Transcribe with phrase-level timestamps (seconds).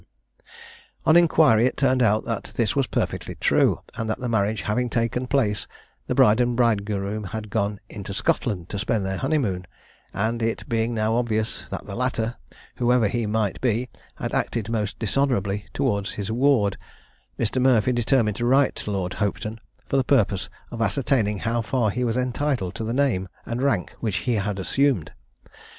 [1.05, 4.89] On inquiry it turned out that this was perfectly true, and that the marriage having
[4.89, 5.67] taken place,
[6.07, 9.67] the bride and bridegroom had gone into Scotland to spend the honeymoon;
[10.11, 12.35] and it being now obvious, that the latter,
[12.77, 16.77] whoever he might be, had acted most dishonourably towards his ward,
[17.37, 17.61] Mr.
[17.61, 22.03] Murphy determined to write to Lord Hopetoun, for the purpose of ascertaining how far he
[22.03, 25.11] was entitled to the name and rank which he had assumed.